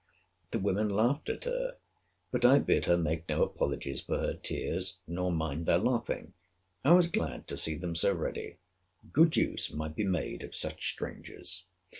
—The 0.49 0.57
women 0.57 0.89
laughed 0.89 1.29
at 1.29 1.43
her; 1.43 1.77
but 2.31 2.43
I 2.43 2.57
bid 2.57 2.85
her 2.85 2.97
make 2.97 3.29
no 3.29 3.43
apologies 3.43 4.01
for 4.01 4.17
her 4.17 4.33
tears, 4.33 4.97
nor 5.05 5.31
mind 5.31 5.67
their 5.67 5.77
laughing. 5.77 6.33
I 6.83 6.93
was 6.93 7.05
glad 7.05 7.47
to 7.49 7.55
see 7.55 7.75
them 7.75 7.93
so 7.93 8.11
ready. 8.11 8.57
Good 9.13 9.37
use 9.37 9.69
might 9.71 9.95
be 9.95 10.03
made 10.03 10.41
of 10.43 10.55
such 10.55 10.89
strangers. 10.89 11.65